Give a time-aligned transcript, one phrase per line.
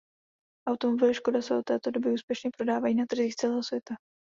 [0.67, 3.95] Automobily Škoda se od této doby úspěšně prodávají na trzích celého světa.